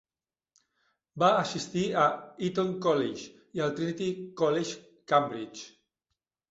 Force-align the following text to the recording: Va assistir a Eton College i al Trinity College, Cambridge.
Va 1.23 1.29
assistir 1.41 1.83
a 2.05 2.05
Eton 2.49 2.73
College 2.87 3.29
i 3.61 3.65
al 3.69 3.77
Trinity 3.79 4.11
College, 4.43 4.77
Cambridge. 5.15 5.71